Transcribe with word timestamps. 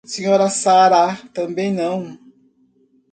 Sra 0.03 0.49
Sarah 0.49 1.15
também 1.31 1.71
não. 1.71 2.17